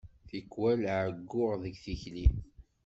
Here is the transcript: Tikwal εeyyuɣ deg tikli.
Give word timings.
Tikwal 0.27 0.81
εeyyuɣ 0.95 1.53
deg 1.63 1.75
tikli. 1.83 2.27